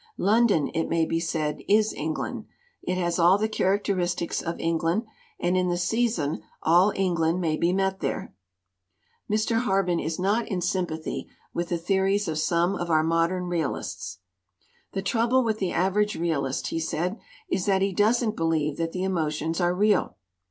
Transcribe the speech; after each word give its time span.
London, 0.17 0.69
it 0.69 0.89
may 0.89 1.05
be 1.05 1.19
said, 1.19 1.61
is 1.69 1.93
England; 1.93 2.45
it 2.81 2.95
has 2.97 3.19
all 3.19 3.37
the 3.37 3.47
characteristics 3.47 4.41
of 4.41 4.59
England, 4.59 5.05
and 5.39 5.55
in 5.55 5.69
the 5.69 5.77
season 5.77 6.41
all 6.63 6.91
England 6.95 7.39
may 7.39 7.55
be 7.55 7.71
met 7.71 7.99
there." 7.99 8.33
Mr. 9.29 9.59
Harben 9.59 9.99
is 9.99 10.17
not 10.17 10.47
in 10.47 10.59
sympathy 10.59 11.27
with 11.53 11.69
the 11.69 11.77
theories 11.77 12.27
of 12.27 12.39
some 12.39 12.73
of 12.75 12.89
our 12.89 13.03
modern 13.03 13.43
realists. 13.43 14.17
"The 14.93 15.03
trouble 15.03 15.43
with 15.43 15.59
the 15.59 15.71
average 15.71 16.15
realist," 16.15 16.69
he 16.69 16.79
said, 16.79 17.19
"is 17.47 17.67
that 17.67 17.83
he 17.83 17.93
doesn't 17.93 18.35
believe 18.35 18.77
that 18.77 18.93
the 18.93 19.03
emo 19.03 19.29
tions 19.29 19.61
are 19.61 19.75
real. 19.75 20.17